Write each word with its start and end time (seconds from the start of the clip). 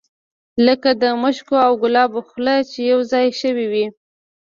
لکه 0.65 0.89
د 1.01 1.03
مشکو 1.23 1.55
او 1.65 1.73
ګلابو 1.83 2.21
خوله 2.29 2.55
چې 2.69 2.79
یو 2.91 2.99
ځای 3.11 3.27
شوې 3.41 3.65
وي. 3.71 3.85